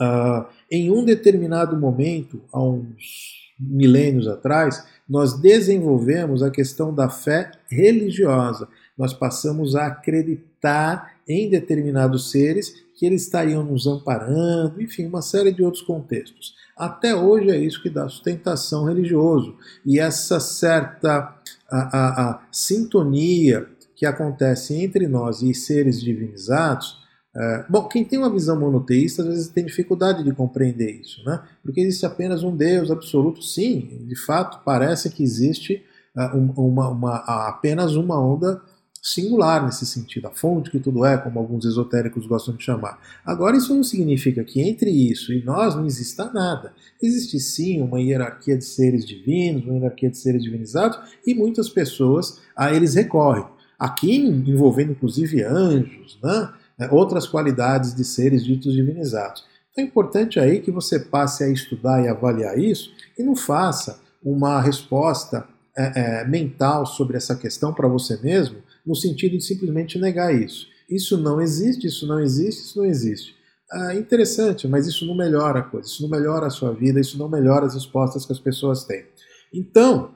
[0.00, 7.50] uh, em um determinado momento, há uns milênios atrás, nós desenvolvemos a questão da fé
[7.70, 8.66] religiosa.
[8.96, 15.52] Nós passamos a acreditar em determinados seres que eles estariam nos amparando, enfim, uma série
[15.52, 16.54] de outros contextos.
[16.76, 19.56] Até hoje é isso que dá sustentação religioso.
[19.84, 21.36] E essa certa
[21.70, 27.04] a, a, a sintonia que acontece entre nós e seres divinizados
[27.36, 31.42] é, bom, quem tem uma visão monoteísta às vezes tem dificuldade de compreender isso, né?
[31.64, 33.42] Porque existe apenas um Deus absoluto.
[33.42, 35.82] Sim, de fato, parece que existe
[36.16, 37.16] uh, uma, uma,
[37.48, 38.62] apenas uma onda
[39.06, 42.98] singular nesse sentido, a fonte que tudo é, como alguns esotéricos gostam de chamar.
[43.22, 46.72] Agora, isso não significa que entre isso e nós não exista nada.
[47.02, 52.40] Existe sim uma hierarquia de seres divinos, uma hierarquia de seres divinizados, e muitas pessoas
[52.56, 53.44] a eles recorrem.
[53.78, 56.50] Aqui envolvendo inclusive anjos, né?
[56.78, 59.44] né, outras qualidades de seres ditos divinizados.
[59.70, 64.00] Então é importante aí que você passe a estudar e avaliar isso e não faça
[64.24, 69.98] uma resposta é, é, mental sobre essa questão para você mesmo, no sentido de simplesmente
[69.98, 70.66] negar isso.
[70.88, 73.34] Isso não existe, isso não existe, isso não existe.
[73.72, 77.18] É interessante, mas isso não melhora a coisa, isso não melhora a sua vida, isso
[77.18, 79.04] não melhora as respostas que as pessoas têm.
[79.52, 80.14] Então,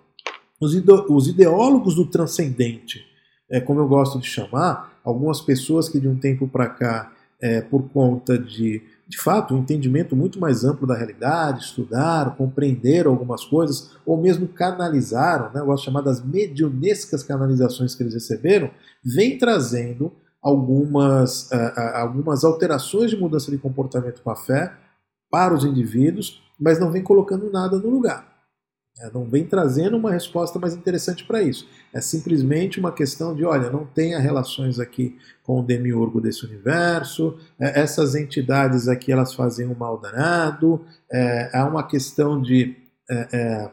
[0.60, 3.04] os, ideólogos do transcendente,
[3.50, 7.60] é, como eu gosto de chamar, algumas pessoas que de um tempo para cá, é,
[7.60, 13.42] por conta de, de fato, um entendimento muito mais amplo da realidade, estudaram, compreenderam algumas
[13.42, 18.70] coisas, ou mesmo canalizaram, né, eu gosto de chamar das medionescas canalizações que eles receberam,
[19.02, 24.74] vem trazendo algumas, uh, uh, algumas alterações de mudança de comportamento com a fé
[25.30, 28.28] para os indivíduos, mas não vem colocando nada no lugar.
[29.00, 31.66] É, não vem trazendo uma resposta mais interessante para isso.
[31.92, 37.38] É simplesmente uma questão de, olha, não tenha relações aqui com o demiurgo desse universo,
[37.58, 42.76] é, essas entidades aqui elas fazem um mal danado, é, há uma questão de
[43.10, 43.70] é, é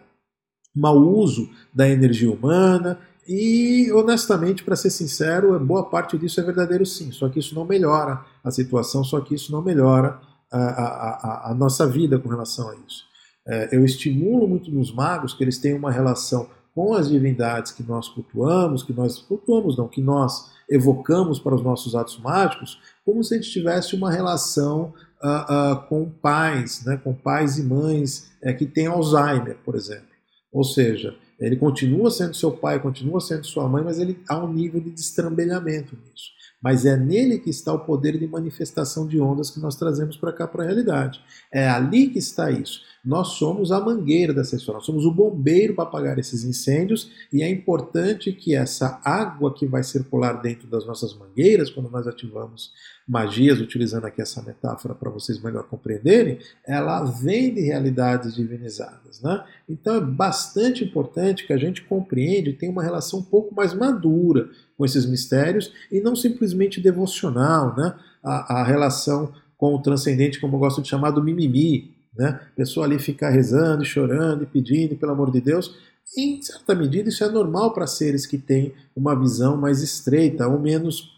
[0.76, 6.86] mau uso da energia humana, e honestamente, para ser sincero, boa parte disso é verdadeiro
[6.86, 10.20] sim, só que isso não melhora a situação, só que isso não melhora
[10.52, 13.04] a, a, a, a nossa vida com relação a isso.
[13.48, 17.82] É, eu estimulo muito nos magos que eles tenham uma relação com as divindades que
[17.82, 23.24] nós cultuamos, que nós cultuamos não, que nós evocamos para os nossos atos mágicos, como
[23.24, 28.30] se a gente tivesse uma relação uh, uh, com pais, né, com pais e mães
[28.42, 30.08] é, que têm Alzheimer, por exemplo.
[30.52, 34.52] Ou seja, ele continua sendo seu pai, continua sendo sua mãe, mas ele há um
[34.52, 39.50] nível de destrambelhamento nisso mas é nele que está o poder de manifestação de ondas
[39.50, 41.22] que nós trazemos para cá, para a realidade.
[41.54, 42.82] É ali que está isso.
[43.04, 47.44] Nós somos a mangueira dessa história, nós somos o bombeiro para apagar esses incêndios e
[47.44, 52.72] é importante que essa água que vai circular dentro das nossas mangueiras, quando nós ativamos
[53.08, 59.22] magias, utilizando aqui essa metáfora para vocês melhor compreenderem, ela vem de realidades divinizadas.
[59.22, 59.44] Né?
[59.70, 63.74] Então é bastante importante que a gente compreenda e tenha uma relação um pouco mais
[63.74, 67.96] madura com esses mistérios e não simplesmente devocional, né?
[68.24, 72.40] a, a relação com o transcendente, como eu gosto de chamar, do mimimi, né?
[72.54, 75.76] A pessoa ali ficar rezando, chorando e pedindo, pelo amor de Deus.
[76.18, 80.60] Em certa medida, isso é normal para seres que têm uma visão mais estreita ou
[80.60, 81.15] menos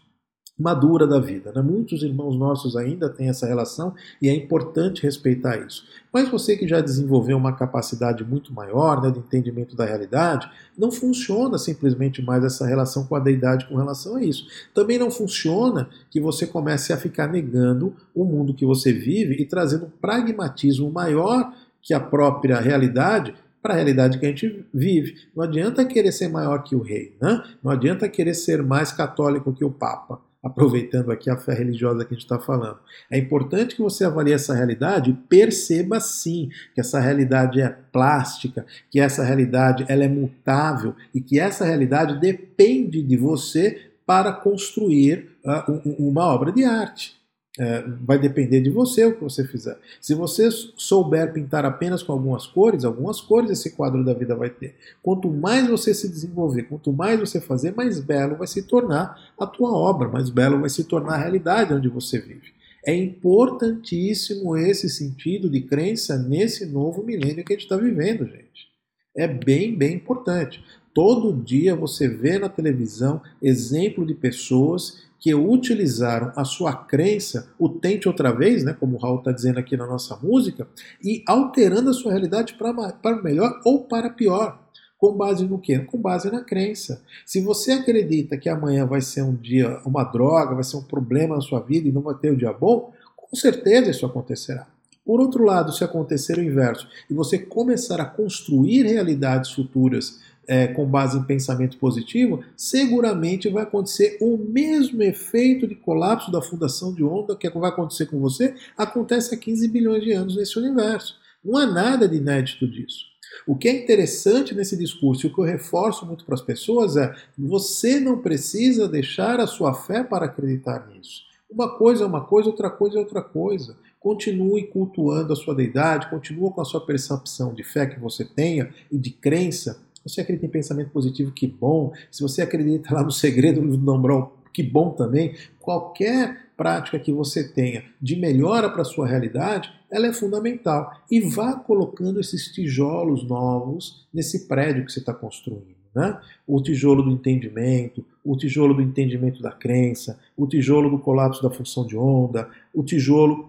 [0.58, 1.52] madura da vida.
[1.54, 1.62] Né?
[1.62, 5.84] Muitos irmãos nossos ainda têm essa relação e é importante respeitar isso.
[6.12, 10.90] Mas você que já desenvolveu uma capacidade muito maior né, de entendimento da realidade, não
[10.90, 14.46] funciona simplesmente mais essa relação com a deidade com relação a isso.
[14.74, 19.44] Também não funciona que você comece a ficar negando o mundo que você vive e
[19.44, 25.16] trazendo um pragmatismo maior que a própria realidade para a realidade que a gente vive.
[25.34, 27.42] Não adianta querer ser maior que o rei, né?
[27.62, 32.14] não adianta querer ser mais católico que o Papa aproveitando aqui a fé religiosa que
[32.14, 32.78] a gente está falando.
[33.10, 38.64] É importante que você avalie essa realidade e perceba sim que essa realidade é plástica,
[38.90, 45.36] que essa realidade ela é mutável e que essa realidade depende de você para construir
[45.44, 47.17] uh, uma obra de arte.
[47.60, 49.76] É, vai depender de você o que você fizer.
[50.00, 54.48] Se você souber pintar apenas com algumas cores, algumas cores esse quadro da vida vai
[54.48, 54.76] ter.
[55.02, 59.44] Quanto mais você se desenvolver, quanto mais você fazer, mais belo vai se tornar a
[59.44, 62.52] tua obra, mais belo vai se tornar a realidade onde você vive.
[62.86, 68.68] É importantíssimo esse sentido de crença nesse novo milênio que a gente está vivendo, gente.
[69.16, 70.62] É bem, bem importante.
[70.94, 77.68] Todo dia você vê na televisão exemplo de pessoas que utilizaram a sua crença, o
[77.68, 80.68] tente outra vez, né, como o Raul está dizendo aqui na nossa música,
[81.02, 84.58] e alterando a sua realidade para, melhor ou para pior.
[84.96, 85.78] Com base no quê?
[85.78, 87.02] Com base na crença.
[87.24, 91.36] Se você acredita que amanhã vai ser um dia, uma droga, vai ser um problema
[91.36, 94.66] na sua vida e não vai ter o um dia bom, com certeza isso acontecerá.
[95.08, 100.66] Por outro lado, se acontecer o inverso e você começar a construir realidades futuras é,
[100.66, 106.94] com base em pensamento positivo, seguramente vai acontecer o mesmo efeito de colapso da fundação
[106.94, 111.16] de onda que vai acontecer com você, acontece há 15 bilhões de anos nesse universo.
[111.44, 113.04] Não há nada de inédito disso.
[113.46, 116.96] O que é interessante nesse discurso e o que eu reforço muito para as pessoas
[116.96, 121.28] é: você não precisa deixar a sua fé para acreditar nisso.
[121.50, 123.76] Uma coisa é uma coisa, outra coisa é outra coisa.
[124.00, 128.72] Continue cultuando a sua deidade, continue com a sua percepção de fé que você tenha
[128.90, 131.92] e de crença você acredita em pensamento positivo, que bom.
[132.10, 135.34] Se você acredita lá no segredo do Nombrol, que bom também.
[135.60, 141.00] Qualquer prática que você tenha de melhora para a sua realidade, ela é fundamental.
[141.08, 145.78] E vá colocando esses tijolos novos nesse prédio que você está construindo.
[145.94, 146.18] Né?
[146.46, 151.50] O tijolo do entendimento, o tijolo do entendimento da crença, o tijolo do colapso da
[151.50, 153.48] função de onda, o tijolo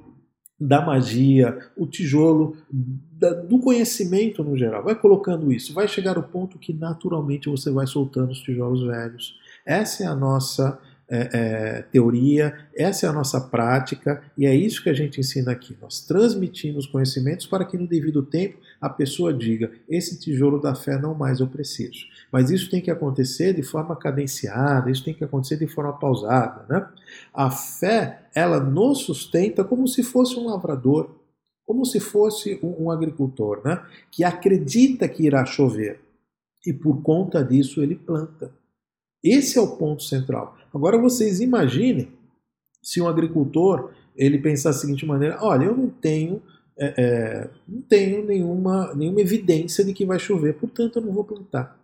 [0.59, 4.83] da magia, o tijolo da, do conhecimento no geral.
[4.83, 9.39] Vai colocando isso, vai chegar o ponto que naturalmente você vai soltando os tijolos velhos.
[9.65, 10.77] Essa é a nossa
[11.09, 15.51] é, é, teoria, essa é a nossa prática e é isso que a gente ensina
[15.51, 15.75] aqui.
[15.81, 20.99] Nós transmitimos conhecimentos para que no devido tempo a pessoa diga: esse tijolo da fé
[20.99, 22.05] não mais eu preciso.
[22.31, 26.65] Mas isso tem que acontecer de forma cadenciada, isso tem que acontecer de forma pausada.
[26.69, 26.87] Né?
[27.33, 31.15] A fé, ela nos sustenta como se fosse um lavrador,
[31.65, 33.83] como se fosse um, um agricultor, né?
[34.11, 35.99] que acredita que irá chover
[36.65, 38.53] e por conta disso ele planta.
[39.23, 40.57] Esse é o ponto central.
[40.73, 42.09] Agora vocês imaginem
[42.81, 46.41] se um agricultor ele pensar da seguinte maneira: olha, eu não tenho
[46.79, 51.23] é, é, não tenho nenhuma, nenhuma evidência de que vai chover, portanto eu não vou
[51.23, 51.77] plantar.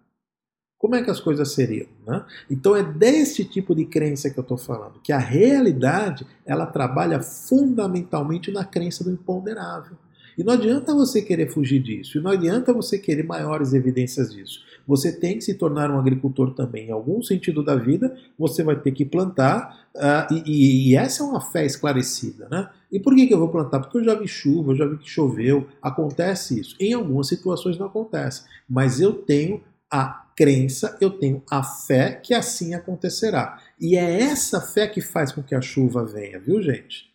[0.77, 1.87] Como é que as coisas seriam?
[2.05, 2.23] Né?
[2.49, 7.21] Então é deste tipo de crença que eu estou falando, que a realidade ela trabalha
[7.21, 9.97] fundamentalmente na crença do imponderável.
[10.37, 14.61] E não adianta você querer fugir disso, e não adianta você querer maiores evidências disso.
[14.87, 16.87] Você tem que se tornar um agricultor também.
[16.87, 21.25] Em algum sentido da vida, você vai ter que plantar, uh, e, e, essa é
[21.25, 22.47] uma fé esclarecida.
[22.49, 22.69] Né?
[22.91, 23.79] E por que, que eu vou plantar?
[23.79, 26.75] Porque eu já vi chuva, eu já vi que choveu, acontece isso.
[26.79, 29.61] Em algumas situações não acontece, mas eu tenho
[29.91, 33.59] a crença, eu tenho a fé que assim acontecerá.
[33.79, 37.05] E é essa fé que faz com que a chuva venha, viu, gente?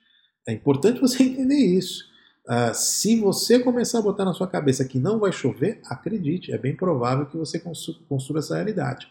[0.49, 2.10] É importante você entender isso.
[2.49, 6.59] Uh, se você começar a botar na sua cabeça que não vai chover, acredite, é
[6.59, 7.63] bem provável que você
[8.09, 9.09] construa essa realidade.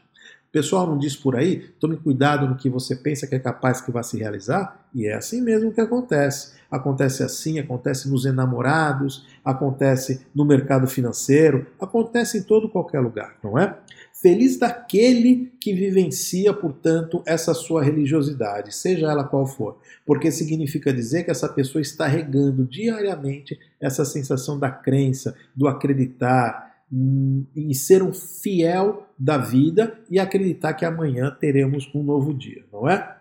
[0.51, 3.91] Pessoal não diz por aí, tome cuidado no que você pensa que é capaz que
[3.91, 6.53] vai se realizar, e é assim mesmo que acontece.
[6.71, 13.59] Acontece assim, acontece nos enamorados, acontece no mercado financeiro, acontece em todo qualquer lugar, não
[13.59, 13.77] é?
[14.21, 21.23] Feliz daquele que vivencia, portanto, essa sua religiosidade, seja ela qual for, porque significa dizer
[21.23, 28.03] que essa pessoa está regando diariamente essa sensação da crença, do acreditar, hum, em ser
[28.03, 33.15] um fiel da vida e acreditar que amanhã teremos um novo dia, não é?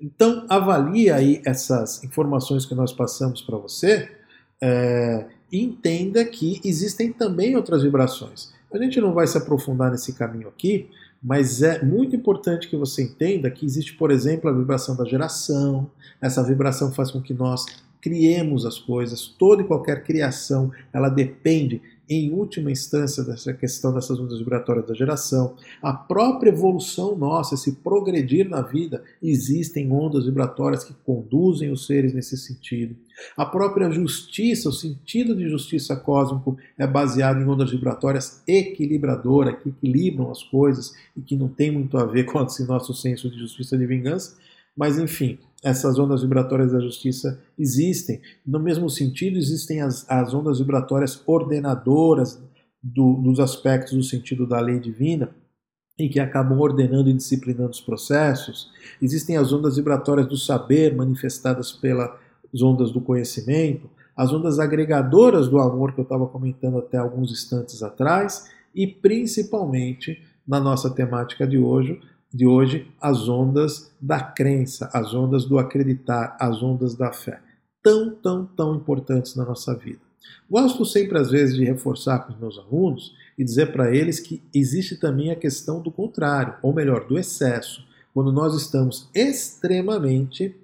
[0.00, 4.08] Então, avalie aí essas informações que nós passamos para você
[4.62, 8.56] é, e entenda que existem também outras vibrações.
[8.72, 10.90] A gente não vai se aprofundar nesse caminho aqui,
[11.22, 15.90] mas é muito importante que você entenda que existe, por exemplo, a vibração da geração.
[16.20, 17.64] Essa vibração faz com que nós
[18.00, 19.26] criemos as coisas.
[19.26, 24.94] Toda e qualquer criação, ela depende em última instância, dessa questão dessas ondas vibratórias da
[24.94, 31.86] geração, a própria evolução nossa, esse progredir na vida, existem ondas vibratórias que conduzem os
[31.86, 32.96] seres nesse sentido.
[33.36, 39.68] A própria justiça, o sentido de justiça cósmico é baseado em ondas vibratórias equilibradoras, que
[39.70, 43.38] equilibram as coisas e que não tem muito a ver com esse nosso senso de
[43.38, 44.36] justiça de vingança,
[44.78, 48.20] mas enfim, essas ondas vibratórias da justiça existem.
[48.46, 52.40] No mesmo sentido, existem as, as ondas vibratórias ordenadoras
[52.80, 55.34] do, dos aspectos do sentido da lei divina,
[55.98, 58.70] em que acabam ordenando e disciplinando os processos.
[59.02, 62.12] Existem as ondas vibratórias do saber, manifestadas pelas
[62.62, 67.82] ondas do conhecimento, as ondas agregadoras do amor, que eu estava comentando até alguns instantes
[67.82, 72.00] atrás, e principalmente, na nossa temática de hoje,
[72.32, 77.40] de hoje as ondas da crença, as ondas do acreditar, as ondas da fé.
[77.82, 80.00] Tão, tão, tão importantes na nossa vida.
[80.50, 84.42] Gosto sempre, às vezes, de reforçar com os meus alunos e dizer para eles que
[84.54, 87.86] existe também a questão do contrário, ou melhor, do excesso.
[88.12, 90.54] Quando nós estamos extremamente,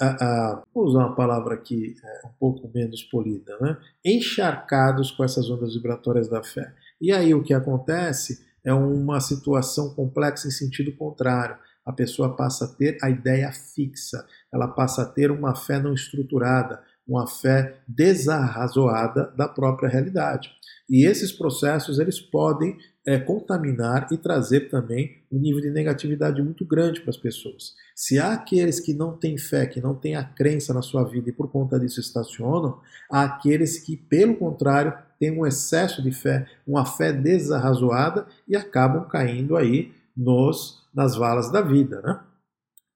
[0.00, 3.76] uh, uh, vou usar uma palavra aqui uh, um pouco menos polida, né?
[4.04, 6.72] encharcados com essas ondas vibratórias da fé.
[7.00, 11.56] E aí o que acontece é uma situação complexa em sentido contrário.
[11.86, 15.94] A pessoa passa a ter a ideia fixa, ela passa a ter uma fé não
[15.94, 20.50] estruturada, uma fé desarrazoada da própria realidade.
[20.88, 26.62] E esses processos eles podem é, contaminar e trazer também um nível de negatividade muito
[26.66, 27.72] grande para as pessoas.
[27.96, 31.30] Se há aqueles que não têm fé, que não têm a crença na sua vida
[31.30, 32.78] e por conta disso estacionam,
[33.10, 39.06] há aqueles que, pelo contrário, têm um excesso de fé, uma fé desarrazoada e acabam
[39.08, 42.00] caindo aí nos, nas valas da vida.
[42.02, 42.20] Né?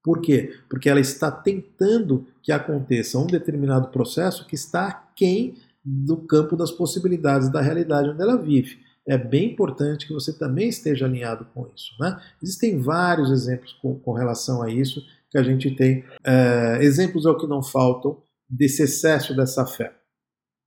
[0.03, 0.55] Por quê?
[0.69, 5.55] Porque ela está tentando que aconteça um determinado processo que está aquém
[5.85, 10.69] do campo das possibilidades da realidade onde ela vive é bem importante que você também
[10.69, 11.93] esteja alinhado com isso.
[11.99, 12.21] Né?
[12.43, 16.05] Existem vários exemplos com, com relação a isso que a gente tem.
[16.25, 19.93] É, exemplos é o que não faltam desse excesso dessa fé.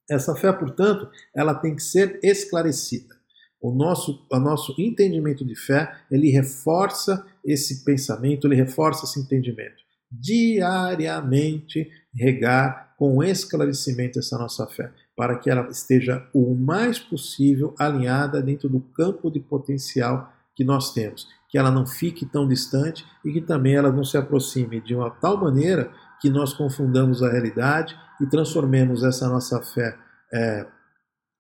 [0.10, 3.16] Essa fé, portanto, ela tem que ser esclarecida.
[3.62, 9.84] O nosso, o nosso entendimento de fé, ele reforça esse pensamento, ele reforça esse entendimento.
[10.12, 18.41] Diariamente regar com esclarecimento essa nossa fé para que ela esteja o mais possível alinhada
[18.41, 23.32] dentro do campo de potencial que nós temos, que ela não fique tão distante e
[23.32, 25.91] que também ela não se aproxime de uma tal maneira
[26.22, 29.97] que nós confundamos a realidade e transformemos essa nossa fé
[30.34, 30.66] é,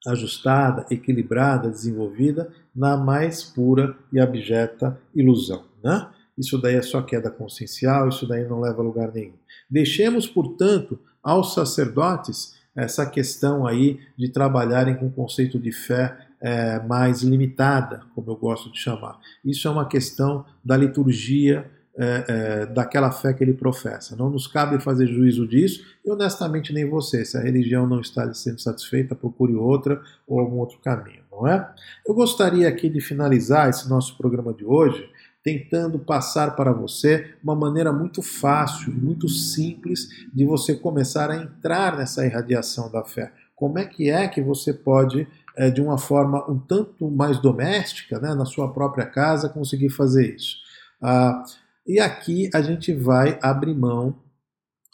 [0.07, 5.63] ajustada, equilibrada, desenvolvida na mais pura e abjeta ilusão.
[5.83, 6.07] Né?
[6.37, 9.35] Isso daí é só queda consciencial, isso daí não leva a lugar nenhum.
[9.69, 16.79] Deixemos, portanto, aos sacerdotes essa questão aí de trabalharem com o conceito de fé é,
[16.81, 19.17] mais limitada, como eu gosto de chamar.
[19.43, 24.15] Isso é uma questão da liturgia é, é, daquela fé que ele professa.
[24.15, 27.23] Não nos cabe fazer juízo disso e honestamente nem você.
[27.23, 31.73] Se a religião não está sendo satisfeita, procure outra ou algum outro caminho, não é?
[32.05, 35.09] Eu gostaria aqui de finalizar esse nosso programa de hoje
[35.45, 41.95] tentando passar para você uma maneira muito fácil, muito simples de você começar a entrar
[41.95, 43.31] nessa irradiação da fé.
[43.55, 48.19] Como é que é que você pode, é, de uma forma um tanto mais doméstica,
[48.19, 50.57] né, na sua própria casa, conseguir fazer isso?
[50.99, 51.43] Ah,
[51.85, 54.15] e aqui a gente vai abrir mão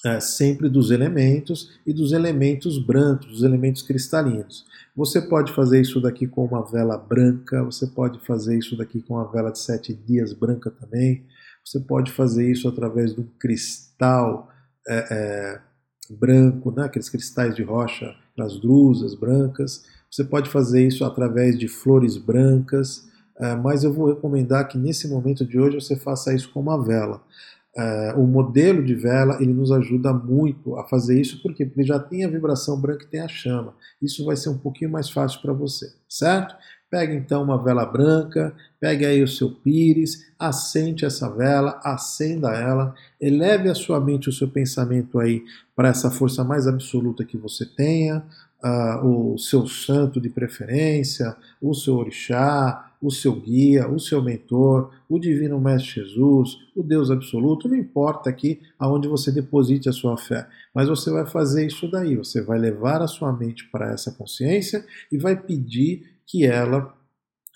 [0.04, 4.66] é, sempre dos elementos e dos elementos brancos, dos elementos cristalinos.
[4.96, 9.14] Você pode fazer isso daqui com uma vela branca, você pode fazer isso daqui com
[9.14, 11.26] uma vela de sete dias branca também,
[11.64, 14.50] você pode fazer isso através um cristal
[14.88, 15.62] é, é,
[16.10, 16.86] branco, né?
[16.86, 23.08] aqueles cristais de rocha, as drusas brancas, você pode fazer isso através de flores brancas,
[23.42, 26.82] é, mas eu vou recomendar que nesse momento de hoje você faça isso com uma
[26.82, 27.24] vela.
[27.76, 31.66] Uh, o modelo de vela ele nos ajuda muito a fazer isso, por quê?
[31.66, 33.74] Porque já tem a vibração branca e tem a chama.
[34.00, 36.54] Isso vai ser um pouquinho mais fácil para você, certo?
[36.90, 42.94] Pegue então uma vela branca, pegue aí o seu pires, acende essa vela, acenda ela,
[43.20, 45.42] eleve a sua mente, o seu pensamento aí
[45.74, 48.22] para essa força mais absoluta que você tenha,
[48.64, 54.92] uh, o seu santo de preferência, o seu orixá, o seu guia, o seu mentor,
[55.10, 60.16] o divino mestre Jesus, o Deus absoluto, não importa aqui aonde você deposite a sua
[60.18, 64.12] fé, mas você vai fazer isso daí, você vai levar a sua mente para essa
[64.12, 66.94] consciência e vai pedir que ela,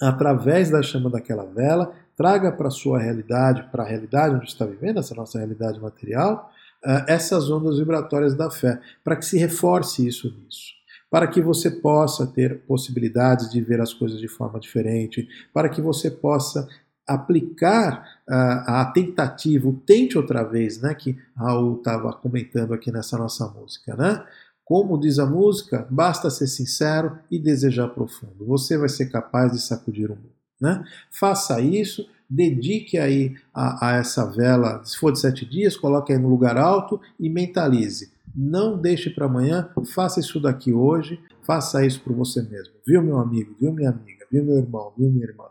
[0.01, 4.65] através da chama daquela vela, traga para a sua realidade, para a realidade onde está
[4.65, 6.51] vivendo, essa nossa realidade material,
[6.83, 10.74] eh, essas ondas vibratórias da fé, para que se reforce isso nisso
[11.15, 15.79] para que você possa ter possibilidades de ver as coisas de forma diferente, para que
[15.79, 16.67] você possa
[17.07, 23.17] aplicar uh, a tentativa, o tente outra vez, né, que Raul estava comentando aqui nessa
[23.17, 24.25] nossa música, né?
[24.65, 28.45] Como diz a música, basta ser sincero e desejar profundo.
[28.47, 30.35] Você vai ser capaz de sacudir o mundo.
[30.59, 30.83] Né?
[31.09, 36.19] Faça isso, dedique aí a, a essa vela, se for de sete dias, coloque aí
[36.19, 38.14] no lugar alto e mentalize.
[38.35, 42.73] Não deixe para amanhã, faça isso daqui hoje, faça isso por você mesmo.
[42.85, 43.55] Viu, meu amigo?
[43.59, 44.25] Viu, minha amiga?
[44.31, 44.93] Viu, meu irmão?
[44.97, 45.45] Viu, minha irmã?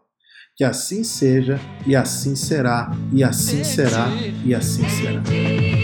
[0.56, 4.06] Que assim seja, e assim será, e assim será,
[4.44, 5.83] e assim será.